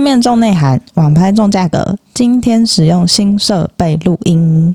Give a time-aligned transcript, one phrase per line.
[0.00, 1.96] 面重内涵，网拍重价格。
[2.14, 4.74] 今天使用新设备录音。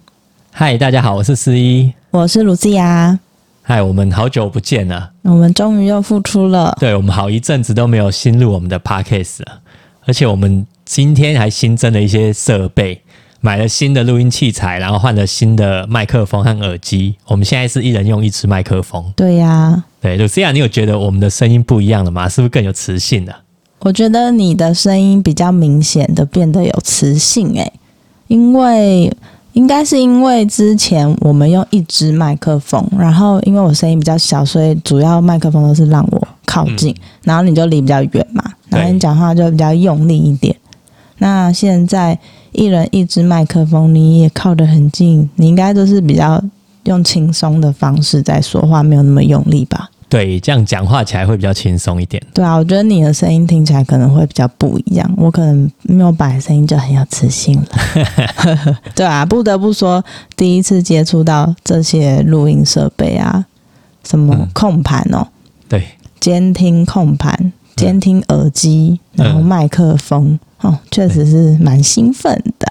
[0.52, 3.18] 嗨，大家好，我是思一，我是卢子雅。
[3.64, 6.78] 嗨，我们好久不见了，我们终于又复出了。
[6.80, 9.60] 对我们好一阵子都没有新录我们的 podcast 了，
[10.06, 13.02] 而且我们今天还新增了一些设备，
[13.42, 17.16] 买了新的录音器材，然后换了新的麦克风和耳机。
[17.26, 19.12] 我们现在是一人用一支麦克风。
[19.16, 22.30] 对呀，对，卢思雅，你有觉得我们的声音不一样了吗？
[22.30, 23.36] 是不是更有磁性了？
[23.86, 27.72] 我觉得你的声音比较明显的变得有磁性诶，
[28.28, 29.16] 因为
[29.54, 40.56] 应该是因为之前我们用一支麦克风，然后因为我声音比较小，所以主要麦克风都是让我靠近，然后你就离比较远嘛，然后你讲话就比较用力一点。
[41.20, 42.18] 那现在
[42.54, 46.44] 一人一支麦克风，你也靠得很近，你应该都是比较
[46.86, 49.92] 用轻松的方式在说话，没有那么用力吧？
[50.08, 52.22] 对，这样讲话起来会比较轻松一点。
[52.34, 55.12] 对啊，我觉得你的声音听起来可能会比较不一样。
[55.18, 58.78] 我可能没有把声音就很有磁性了。
[58.96, 60.04] 对啊，不得不说，
[60.38, 63.46] 第一次接触到这些录音设备啊，
[64.04, 65.28] 什么控盘哦，
[65.68, 65.84] 对，
[66.20, 72.65] 监听控盘、监听耳机，然后麦克风，哦，确实是蛮兴奋的。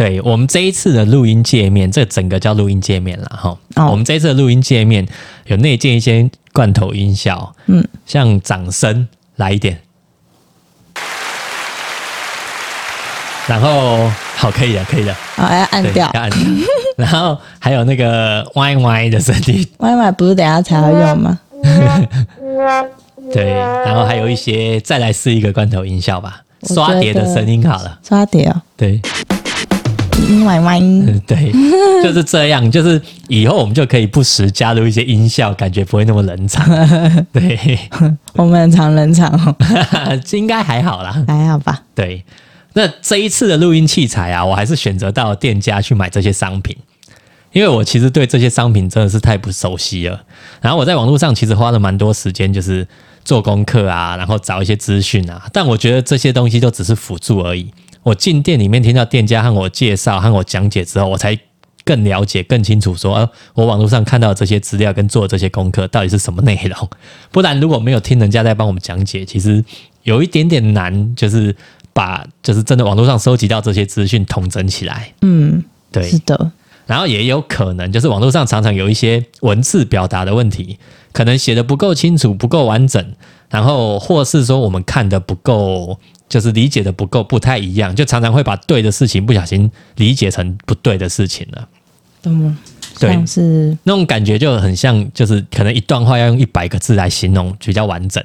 [0.00, 3.50] 对我们这一次的录音界面，这整个叫录音界面了哈。
[3.76, 5.06] 哦我们这一次的录音界面
[5.44, 9.06] 有内建一些罐头音效，嗯，像掌声
[9.36, 9.78] 来一点，
[13.46, 16.20] 然后好，可以了，可以了，好，要按，掉要。
[16.22, 16.38] 按掉。
[16.96, 21.38] 然后还有那个歪歪的声音，歪歪不是等下才要用吗？
[23.34, 28.98] 对，然后还有一些，再来试一个罐头音效吧，刷碟的声音好了，刷碟哦，对。
[30.30, 31.52] 嗯，Y Y，嗯，对，
[32.04, 36.64] 就是这样，就是以后我们就可以不时加入一些音效，感觉不会那么冷场。
[37.32, 37.78] 对，
[38.34, 39.56] 我们很常冷场哦，
[40.24, 41.24] 这 应该还好啦。
[41.26, 41.82] 还好吧？
[41.94, 42.24] 对，
[42.74, 46.76] 那这一次的录音器材啊，我还是选择到店家去买这些商品，
[47.52, 50.22] 因为我其实对这些商品真的是太不熟悉了。
[50.60, 52.86] 然后我在网络上其实花了蛮多时间，就是
[53.24, 57.72] 做功课啊，然后找一些资讯啊，但我觉得这些东西都只是辅助而已。
[58.10, 61.38] 我进店里面听到店家和我介绍、和我讲解之后，我才
[61.84, 66.90] 更了解、更清楚说，呃，我网络上看到的这些资料跟做的这些功课到底是什么内容。
[67.30, 69.64] 不然如果没有听人家在帮我们讲解，其实
[70.02, 71.54] 有一点点难，就是
[71.92, 75.12] 把就是真的网络上收集到这些资讯统整起来。
[75.22, 76.50] 嗯，对是，的，
[76.86, 80.80] 然后也有可能就是网络上常常有一些文字表达的问题，
[81.12, 83.14] 可能写的不够清楚、不够完整，
[83.50, 91.68] 然后或是说我们看的不够，就是理解的不够，不太一样，就常常会把对的事情不小心理解成不对的事情了。
[92.22, 92.58] 懂吗？
[92.98, 98.22] 对是那种感觉就很像，就是可能一段话要用一百个字来形容比较完整，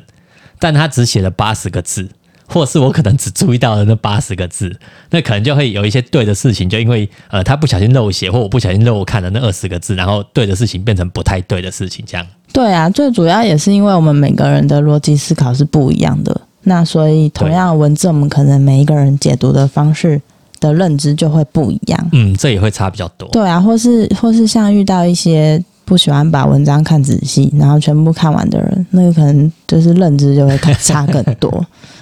[0.60, 2.10] 但他只写了八十个字，
[2.48, 4.76] 或是我可能只注意到了那八十个字，
[5.12, 12.26] 那可能就会有一些对的事情，就因为呃他不小心漏写，或我不小心漏看了那二十个字，然后对的事情变成不太对的事情，这样。
[12.54, 20.22] 对啊，最主要也是因为我们每个人的逻辑思考是不一样的，那所以同样的文字，我们可能每一个人解读的方式
[20.62, 22.10] 的认知就会不一样。
[22.14, 23.28] 嗯，这也会差比较多。
[23.30, 31.66] 对啊，或是或是像遇到一些不喜欢把文章看仔细，然后全部看完的人，那个可能就是认知就会看差更多。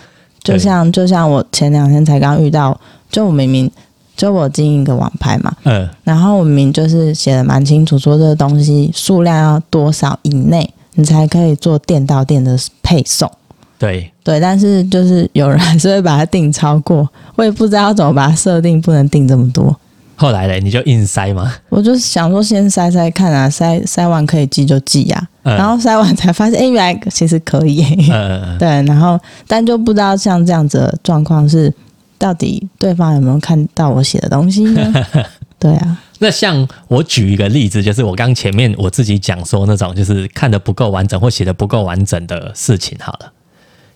[0.44, 2.78] 就像就像我前两天才刚遇到，
[3.10, 3.72] 就我明明
[4.16, 13.32] 就我经营一个网拍嘛，嗯，然后我明明就是写的蛮清楚，说这个东西数量要多少以内，你才可以做店到店的配送。
[13.80, 19.76] 对，对，但是就是有人还是会把它定超过，我也不知道怎么把它设定，不能定这么多。
[20.16, 21.54] 后来嘞，你就硬塞嘛。
[21.70, 27.84] 我就想说先塞塞看啊，塞塞完可以寄就寄呀、嗯然后塞完才发现，哎、原来其实可以。
[28.10, 31.74] 呃， 对，然后但就不知道像这样子的状况是，
[32.18, 34.94] 到底对方有没有看到我写的东西呢？
[35.60, 43.32] 对啊，那像我举一个例子，就是我刚前面我自己讲说那种就是看的不够完整或写的不够完整的事情，好了。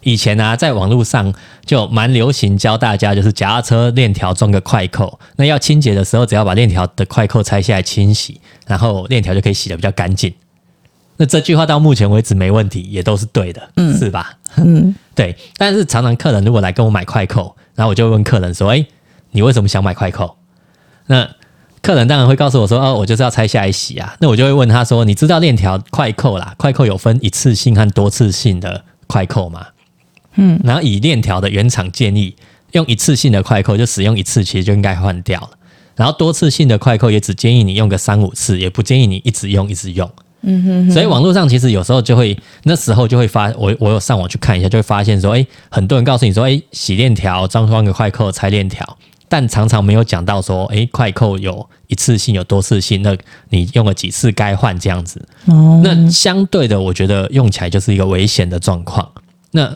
[0.03, 1.33] 以前啊，在网络上
[1.65, 10.33] 就蛮流行教大家，就是脚踏车链条装个快扣，那要清洁的时候，只要把链条的快扣拆下来清洗，然后链条就可以洗得比较干净。
[11.17, 14.37] 那这句话到目前为止没问题，也都是对的，嗯是吧？
[14.57, 15.35] 嗯，对。
[15.57, 18.85] 但是常常客人如果来跟我买快扣，然后我就问客人说：“哎、
[19.31, 20.37] 你为什么想买快扣？”
[21.07, 21.27] 那
[21.81, 26.53] 客人当然会告诉我说：“哦，我就是要拆下来洗啊。”那我就会问他说：“你知道链条快扣啦？
[26.57, 29.65] 快扣有分一次性和多次性的快扣吗？”
[30.37, 32.35] 嗯，然后以链条的原厂建议，
[32.71, 35.49] 用一次性的快扣就使用一次，其实就应该换掉了。
[35.95, 40.09] 然后多次性的快扣也只建议你用个三五次，也不建议你一直用一直用。
[40.41, 48.97] 嗯哼所以网络上其实有时候就会，那时候就会发，我我有上网去看一下，就会发现说，哎，很多人告诉你说，哎，洗链条装装个快扣拆链条，
[49.27, 53.17] 但常常没有讲到说，哎，快扣有一次性有多次性，那
[53.49, 55.19] 你用了几次该换这样子。
[55.45, 59.09] 哦，那相对的，我觉得用起来就是一个危险的状况。
[59.51, 59.75] 那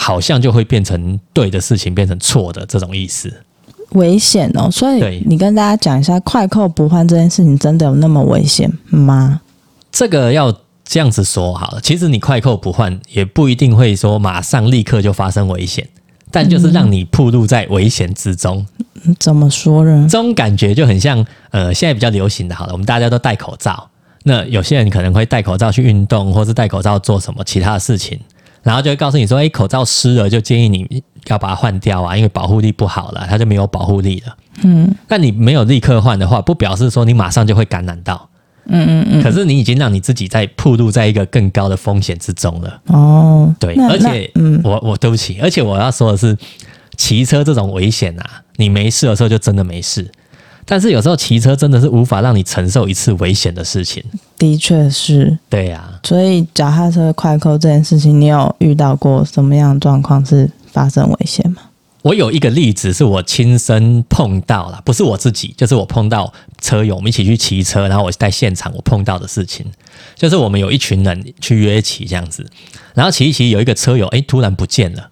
[0.00, 3.32] 好像就会变成对的事情变成错的这种意思。
[3.90, 9.40] 危险哦，所以你跟大家讲一下，快扣不换这件事情真的有那么危险吗？
[9.90, 15.84] 这个要这样子说好了，其实你快扣不换，也不一定会说马上立刻就发生危险，
[16.30, 18.64] 但就是让你暴露在危险之中。
[19.04, 20.06] 嗯怎么说呢？
[20.08, 23.88] 这种感觉就很像，呃，现在比较流行的，好了，我们大家都戴口罩。
[24.24, 28.20] 那有些人可能会戴口罩去运动，或是戴口罩做什么其他的事情，
[28.68, 34.36] 然后就会告诉你说，诶，口罩湿了，就建议你要把它换掉啊，因为保护力不好了，它就没有保护力了。
[34.62, 34.94] 嗯。
[35.08, 38.28] 但你没有立刻换的话，不表示说你马上就会感染到，
[38.66, 42.78] 嗯嗯嗯，可是你已经让你自己在暴露在一个更高的风险之中了。
[42.88, 44.60] 哦，对，而且嗯。
[44.62, 46.36] 我我对不起，而且我要说的是，
[46.98, 50.06] 骑车这种危险啊，你没事的时候就真的没事，
[50.70, 54.04] 但是有时候骑车真的是无法让你承受一次危险的事情。
[54.36, 55.36] 的确是。
[55.48, 61.62] 对呀、所以脚踏车快扣这件事情，你有遇到过什么样的状况是发生危险吗？
[62.02, 69.66] 我有一个例子是我亲身碰到了，不是我自己，就是我碰到车友，我们一起去骑车，然后我在现场我碰到的事情，
[70.14, 72.46] 就是我们有一群人去约骑这样子，
[72.94, 75.10] 然后骑一骑，有一个车友诶突然不见了，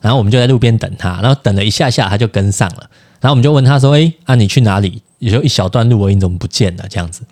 [0.00, 2.88] 然后我们就在路边等他，然后等了一下下他就跟上了，
[3.24, 5.00] 然后我们就问他说：“诶，啊你去哪里？
[5.18, 7.22] 也就一小段路而已，你怎么不见了？”这样子，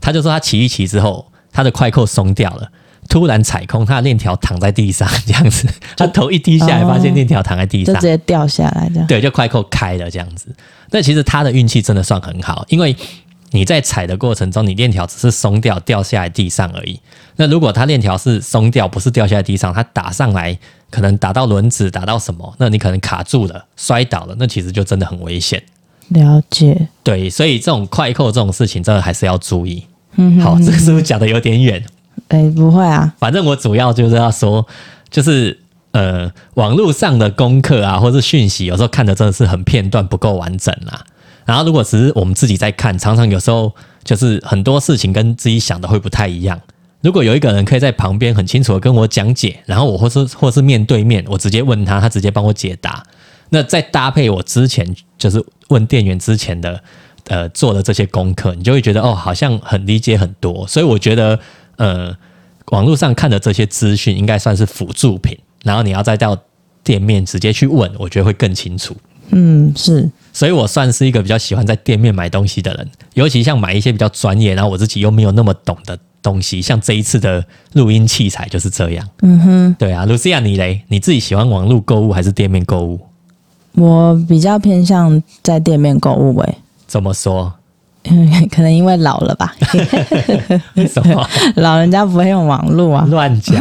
[0.00, 2.68] 他就说他骑一骑之后，他的快扣松掉了。
[3.08, 9.06] 突然踩空，他的链条躺在地上，这样子，他头一低下来，发现链条躺在地上就直，接掉下来这样。
[9.06, 10.52] 对，就快扣开了这样子。
[10.90, 12.96] 那其实他的运气真的算很好，因为
[13.52, 17.00] 你在踩的过程中，你链条只是松掉掉下来地上而已。
[17.36, 20.58] 那如果他链条是松掉，不是掉下来地上，他打上来，
[20.90, 25.62] 可能打到轮子，打到什么，那你可能卡住了，摔倒了，那其实就真的很危险。
[26.08, 26.88] 了解。
[27.02, 29.84] 对，所以这种快扣这种事情，真的还是要注意。
[30.16, 31.84] 嗯哼好，这个是不是讲的有点远？
[32.28, 34.66] 哎、不会啊，反正我主要就是要说，
[35.10, 35.58] 就是
[35.90, 41.04] 呃，网络上的功课啊，或是讯息，有时候看的真的是很片段，不够完整啦。
[41.44, 43.72] 然后如果只是我们自己在看，常常有时候
[44.02, 46.60] 就是很多事情跟自己想的会不太一样。
[47.06, 53.00] 如果有一个人可以在旁边很清楚的跟我讲解，然后我或是或是面对面，我直接问他，他直接帮我解答。
[53.50, 54.84] 那再搭配我之前
[55.16, 56.82] 就是问店员之前的
[57.28, 60.66] 呃做的这些功课，你就会觉得哦，好像很理解很多。
[60.66, 61.38] 所以我觉得
[61.76, 62.12] 呃，
[62.72, 66.36] 网络上看的这些资讯应该算是辅助品，然后你要再到
[66.82, 68.96] 店面直接去问，我觉得会更清楚。
[69.30, 75.96] 嗯，是所以我算是一个比较喜欢在店面买东西的人，尤其像买一些比较专业，然后我自己又没有那么懂的
[76.26, 77.44] 东西，像这一次的
[77.74, 79.08] 录音器材就是这样。
[79.22, 82.98] 嗯哼，对啊，Lucia 你嘞，你自己喜欢网络购物还是店面购物？
[83.74, 86.58] 我比较偏向在店面购物诶、
[86.88, 87.52] 怎么说？
[88.50, 89.54] 可能因为老了吧，
[90.74, 93.06] 为什么 老人家不会用网络啊。
[93.10, 93.60] 乱讲？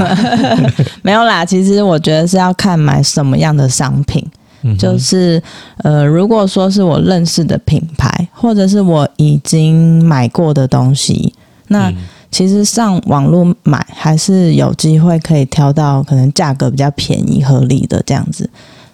[1.03, 4.25] 没有啦，其实我觉得是要看买什么样的商品。
[4.67, 5.39] 嗯就是
[5.83, 11.31] 呃，如果说是我认识的品牌，或者是我已经买过的东西，
[11.67, 11.95] 那嗯
[12.35, 18.49] 其实上网络买还是有机会可以挑到可能价格比较便宜、合理的这样子。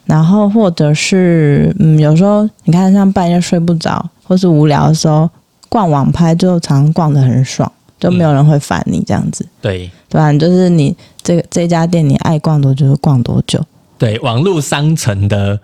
[0.05, 5.27] 然后或者是嗯，有时候你看像半夜睡不着或是无聊的时候，
[5.69, 10.31] 逛网拍就常逛得很爽，就没有人会烦你这样子，对对吧？
[10.33, 13.59] 就是你这个这家店你爱逛多久就逛多久。
[13.97, 15.59] 对，网络商城的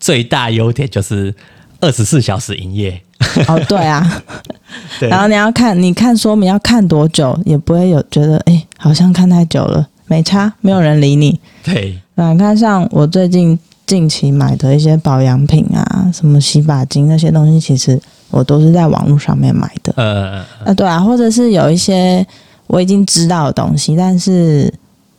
[0.00, 1.32] 最大优点就是
[1.80, 3.00] 二十四 小时营业。
[3.46, 4.22] 哦，对啊，
[4.98, 11.38] 对然后你要看，你看说明要看多久，也不会有觉得哎，好像看太久了，没差，没有人理你。
[11.62, 13.56] 对，啊，你看像我最近
[13.86, 19.92] 近期买的一些保养品啊，什么洗发精那些东西，其实我都是在网络上面买的。
[19.96, 22.26] 呃，啊，对啊，或者是有一些
[22.66, 24.72] 我已经知道的东西，但是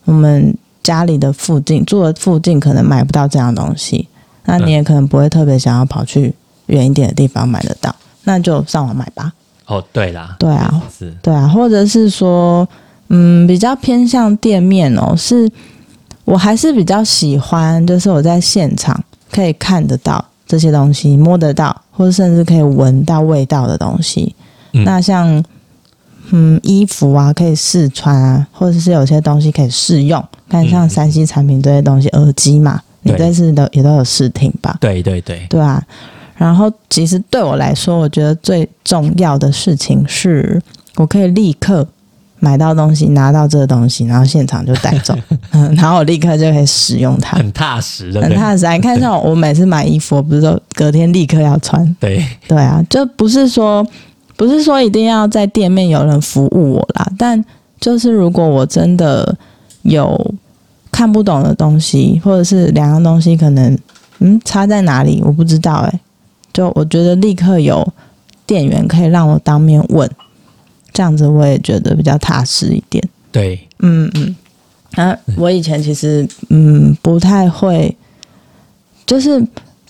[0.05, 0.53] 我们
[0.83, 4.07] 家里的附近住的附近可能买不到这样的东西，
[4.45, 6.33] 那你也可能不会特别想要跑去
[6.71, 9.31] 远一点的地方买得到，那就上网买吧。
[9.67, 12.67] 哦，对啦，对啊，是，对啊，或者是说，
[13.07, 15.49] 嗯，比较偏向店面哦，是
[16.25, 19.01] 我还是比较喜欢，就是我在现场
[19.31, 24.35] 可以看得到这些东西，摸得到，或者甚至可以闻到味道的东西。
[24.73, 25.43] 嗯那像
[26.31, 34.77] 嗯衣服啊，可以试穿啊，或者是有些东西可以试用，看像嗯三 C 产品这些东西，耳机嘛，你对这次都也都有试听吧？
[34.81, 35.81] 对对对，对啊。
[36.35, 40.61] 然后其实对我来说，我觉得最重要的事情是，
[40.95, 41.87] 我可以立刻
[42.39, 45.15] 买到东西，拿到这个东西，然后现场就带走，
[45.53, 48.67] 嗯，然后我立刻就可以使用它，很踏实的，很踏实。
[48.69, 51.95] 你看，像我每次买衣服，我不是都隔天立刻要穿？
[51.99, 53.85] 对对啊，就不是说
[54.35, 57.43] 不是说一定要在店面有人服务我啦，但
[57.79, 59.37] 就是如果我真的
[59.83, 60.33] 有
[60.91, 63.77] 看不懂的东西，或者是两样东西可能
[64.17, 65.99] 嗯差在哪里，我不知道哎、
[66.53, 67.87] 就我觉得立刻有
[68.45, 70.09] 店员可以让我当面问，
[70.91, 73.03] 这样子我也觉得比较踏实一点。
[73.31, 74.35] 对，嗯嗯，
[74.95, 77.95] 啊，我以前其实嗯不太会，
[79.05, 79.41] 就是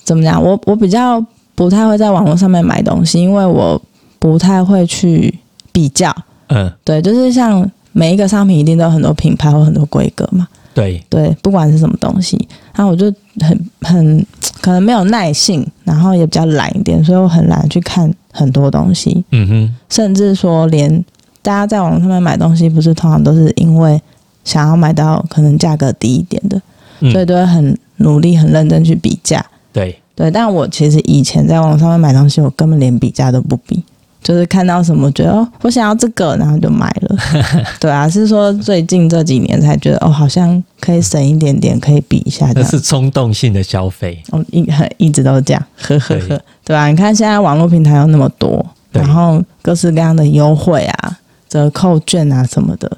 [0.03, 1.23] 怎么讲，我我比较
[1.55, 3.81] 不太会在网络上面买东西，因为我
[4.19, 5.39] 不太会去
[5.71, 6.15] 比较。
[6.49, 10.47] 嗯，对，就是像每一个商品一定都有很多品牌或很多规格嘛。
[10.73, 12.37] 对，对，不管是什么东西，
[12.73, 14.25] 然后我就很很
[14.61, 21.03] 可能没有耐性，然后也比较懒一点，所以我很懒去看很多东西，嗯哼，甚至说连
[21.41, 24.01] 大家在网上面买东西，不是通常都是因为
[24.43, 26.61] 想要买到可能价格低一点的，
[27.01, 27.11] 嗯。
[27.11, 29.45] 所以都会很努力、很认真去比价。
[29.73, 33.83] 对，对，但我其实以前在网上面买东西，我根本连比价都不比，
[34.23, 37.17] 就是看到什么觉得哦，我想要这个，然后就买了。
[37.81, 51.17] 对啊，是说最近这几年才觉得哦，好像可以省一点点，可以比一下这是冲动性的消费，哦，一很 一直都是这样， 呵呵呵，对吧、你看现在网络平台有那么多，然后各式各样的优惠啊、
[51.49, 52.91] 折扣券啊什么的，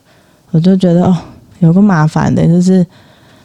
[0.51, 1.17] 我就觉得哦，
[1.59, 2.85] 有个麻烦的，就是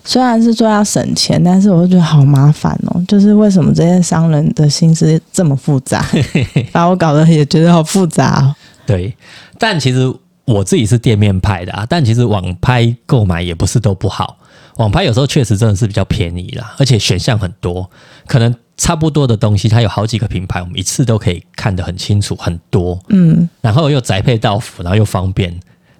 [0.05, 3.05] 虽然是说要省钱，但是我就觉得好麻烦哦。
[3.07, 6.05] 就是为什么这些商人的心思这么复杂，
[6.73, 8.55] 把我搞得也觉得好复杂哦。
[8.87, 9.15] 对，
[9.59, 10.11] 但其实
[10.45, 14.39] 我自己是店面派的啊，但其实网拍购买也不是都不好，
[14.77, 17.91] 网拍有时候确实真的是比较便宜啦，而且选项很多，
[18.27, 25.55] 可能差不多的东西它有好几个品牌，我们一次都可以看得很清楚，很多，嗯然后又宅配到府，然后又方便。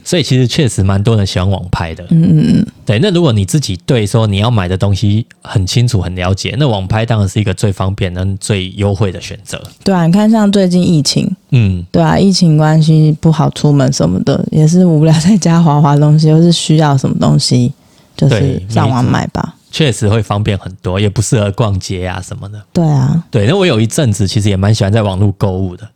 [0.05, 2.99] 所以其实确实蛮多人喜欢网拍的，嗯嗯嗯，对。
[3.01, 9.63] 那如果你自己对说你要买的东西很清楚、很了解，那网拍当然是一个最方便、跟最优惠的选择。
[9.85, 17.73] 对啊，你看像最近疫情，嗯，对啊，疫情关系不好出门什么的，也是无聊在家滑滑东西，或是需要什么东西，
[18.17, 19.55] 就是上网买吧。
[19.71, 22.59] 确实会方便很多，也不适合逛街啊什么的。
[22.73, 25.87] 对啊，对，那我有一阵子其实也蛮喜欢在网络购物的，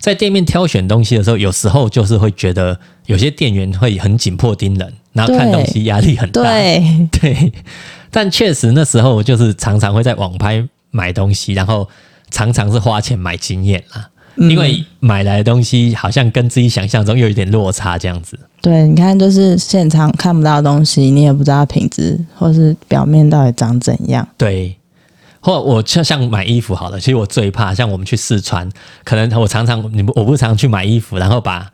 [0.00, 6.42] 在店面挑选东西的时候，有时候就是会觉得有些店员会很紧迫盯人，然后看东西压力很大。
[6.42, 7.52] 对， 对，
[8.10, 11.88] 但确实那时候我就是常常会在网拍买东西，然后
[12.30, 14.08] 常常是花钱买经验啦。
[14.40, 18.38] 嗯因为买来的东西好像跟自己想象中有一点落差，这样子。
[18.62, 24.24] 对，你看，就是现场看不到的东西，你也不知道品质或是表面到底长怎样。
[24.36, 24.76] 对，
[25.40, 28.70] 或我就像买衣服好了，其实我最怕像我们去试穿，
[29.02, 31.68] 可能我常常你不我不常去买衣服，然后把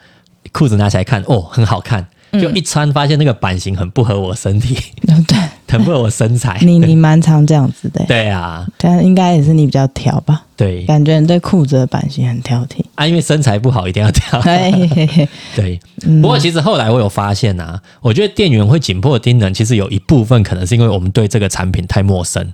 [0.53, 2.07] 裤子拿起来看，哦，很好看，
[2.41, 4.76] 就一穿发现那个版型很不合我身体，
[5.26, 5.38] 对？
[5.75, 6.57] 很不合我身材。
[6.62, 10.45] 你你蛮常这样子的、对啊，但应该也是你比较挑吧？
[10.57, 12.85] 对感觉你对裤子的版型很挑剔。
[12.95, 14.41] 啊，因为身材不好一定要挑。
[15.57, 22.53] 对，嗯不过其实后来我有发现啊，我觉得店员会紧迫盯人，其实有一部分可能是因为我们对这个产品太陌生，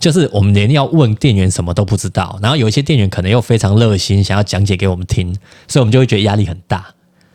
[0.00, 5.32] 就是我们连要问店员什么都不知道，然后有一些店员可能又非常热心，想要讲解给我们听，
[5.68, 6.84] 所以我们就会觉得压力很大。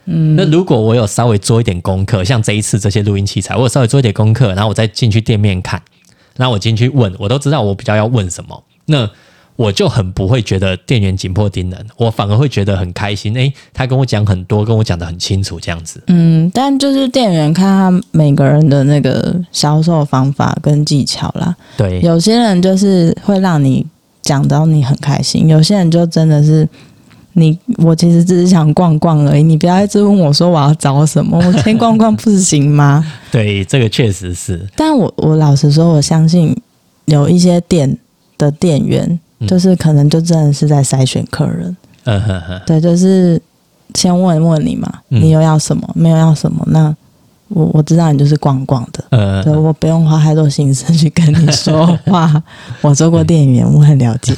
[0.05, 5.81] 嗯，那如果我有稍微做一点功课，像这一次这些录音器材，我有稍微做一点功课，然后我再进去店面看，
[6.37, 9.09] 然后我进去问，我都知道我比较要问什么，那
[9.57, 13.31] 我就很不会觉得店员紧迫盯人，我反而会觉得很开心。
[13.35, 16.01] 诶，他跟我讲很多，跟我讲的很清楚，这样子。
[16.07, 21.55] 嗯，但就是店员看他每个人的那个销售方法跟技巧啦。
[21.77, 23.85] 对，有些人就是会让你
[24.23, 26.67] 讲到你很开心，有些人就真的是
[27.33, 33.05] 你，我其实只是想逛逛而已，你不要一直问我说我要找什么， 我先逛逛不行吗？
[33.31, 36.55] 对，这个确实是，但我我老实说，我相信
[37.05, 37.97] 有一些店
[38.37, 43.41] 的店员，嗯就是可能就真的是在筛选客人，嗯哼哼，对，就是
[43.95, 46.93] 先问问你嘛，嗯你有要什么，没有要什么，那
[47.49, 49.03] 我我知道你就是逛逛的。
[49.09, 52.41] 呃对，，我不用花太多心思去跟你说话。
[52.81, 54.33] 我做过店员，我很了解。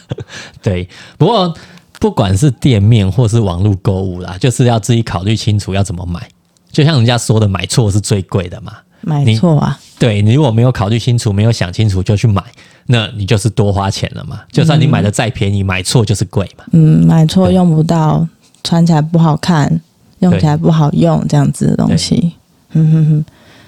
[0.62, 0.88] 对。
[1.18, 1.54] 不过
[1.98, 6.28] 不管是店面或是网络购物啦，就是要自己考虑清楚要怎么买。
[6.70, 8.72] 就像人家说的，买错是最贵的嘛。
[9.02, 12.42] 买错啊，对你如果没有考虑清楚，没有想清楚就去买，
[12.86, 14.40] 那你就是多花钱了嘛。
[14.50, 16.64] 就算你买的再便宜，买错就是贵嘛。
[16.72, 18.26] 嗯，买错用不到，
[18.64, 19.80] 穿起来不好看，
[20.18, 22.32] 用起来不好用，这样子的东西。
[22.72, 23.24] 嗯哼哼，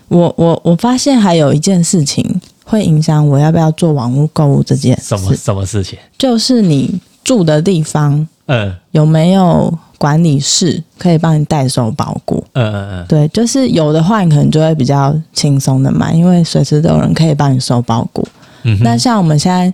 [0.08, 5.98] 我我我发现还有一件事情会影响我要不要做网络购物这件什么，什么事情？
[6.18, 12.42] 就是你住的地方嗯，有没有管理室可以帮你代收包裹。
[12.54, 18.26] 嗯嗯嗯，对，就是有的话，你可能就会比较轻松的买，因为随时都有人可以帮你收包裹。
[18.62, 19.70] 嗯那像我们现在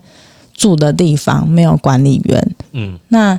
[0.53, 3.39] 住的地方没有管理员，嗯那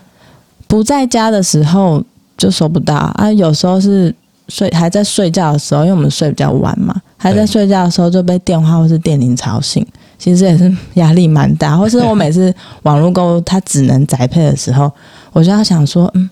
[0.67, 2.01] 不在家的时候
[2.37, 3.29] 就收不到啊。
[3.29, 4.15] 有时候是
[4.47, 9.85] 睡还在睡觉的时候，因为我们睡比较晚嘛，还在睡觉的时候就被电话或是电铃吵醒，
[10.17, 11.75] 其实也是压力蛮大。
[11.77, 14.91] 或是我每次网络购物它只能宅配的时候，
[15.33, 16.29] 我就要想说，嗯，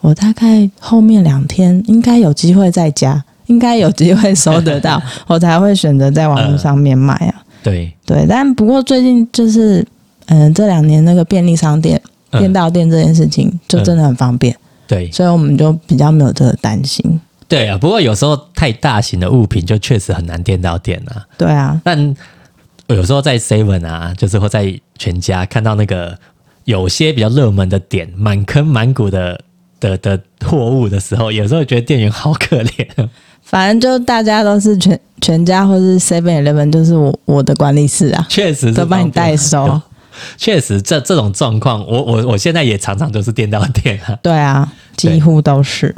[0.00, 7.42] 我大概后面两天应该有机会在家，应该有机会收得到， 我才会选择在网络上面买啊。
[7.62, 9.86] 对，对，但不过最近就是，
[10.28, 12.00] 嗯、这两年那个便利商店、
[12.30, 17.20] 嗯店到店这件事情，就真的很方便，对所以我们就比较没有这个担心。
[17.50, 17.76] 对啊。
[17.76, 21.26] 不过有时候太大型的物品就确实很难店到店啊。
[21.36, 22.16] 对啊，但
[22.86, 26.18] 有时候在 Seven 啊，就是或在全家看到那个
[26.64, 29.38] 有些比较热门的点，满坑满谷的
[29.78, 32.86] 的的货物的时候，有时候觉得店员好可怜。
[33.42, 39.80] 反正就大家都是全全家或是 Seven Eleven，就是我我的管理室啊，确实是都帮你代收。
[40.36, 44.18] 确实，这这种状况，我我我现在也常常都是店到店啊。
[44.22, 45.94] 对啊，几乎都是。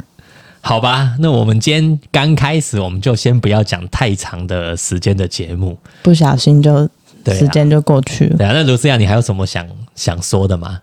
[0.65, 5.77] 好吧，那我们今天刚开始，我们就先不要讲太长的时间的节目。
[6.01, 6.89] 不小心就
[7.21, 8.37] 对、啊，时间就过去了。
[8.37, 8.53] 对啊。
[8.53, 10.79] 那卢思亚，你还有什么想想说的吗？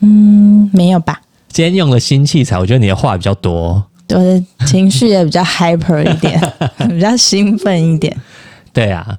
[0.00, 1.22] 嗯，没有吧？
[1.48, 3.84] 今天用了新器材，我觉得你的话比较多哦。
[4.10, 6.38] 我的情绪也比较 hyper 一点，
[6.90, 8.14] 比较兴奋一点。
[8.74, 9.16] 对啊，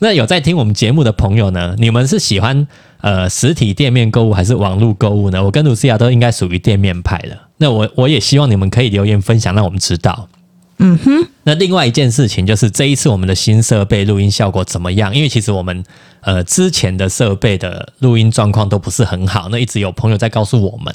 [0.00, 2.68] 那有在听我们节目的朋友呢，你们是喜欢
[3.00, 5.42] 呃实体店面购物还是网络购物呢？
[5.42, 7.38] 我跟卢思雅都应该属于店面派的。
[7.58, 10.28] 那我我也希望你们可以留言分享，让我们知道。
[10.78, 15.14] 嗯哼，那另外一件事情就是这一次我们的新设备录音效果怎么样？
[15.14, 15.82] 因为其实我们
[16.20, 20.94] 呃之前的设备的录音状况都不是很好，那一直有朋友在告诉我们，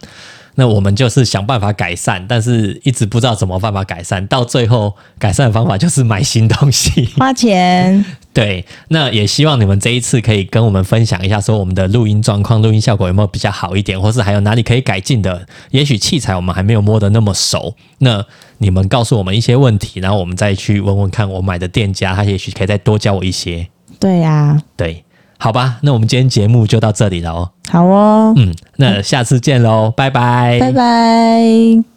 [0.55, 7.09] 那我们就是想办法改善，但是一直不知道怎么办法改善，到最后改善的方法就是买新东西。
[7.17, 8.03] 花钱。
[8.33, 15.45] 对，那也希望你们这一次可以跟我们分享一下，说我们的录音状况、录音效果有没有比较好一点，或是还有哪里可以改进的。
[15.71, 18.25] 也许器材我们还没有摸得那么熟，那
[18.59, 23.67] 你们告诉我们一些问题，然后我们再去问问看我买的店家，他也许可以再多教我一些。
[23.99, 25.03] 对呀、对，
[25.41, 27.49] 好吧，那我们今天节目就到这里了哦。
[27.67, 31.90] 好哦，嗯，那下次见喽，拜拜，拜拜。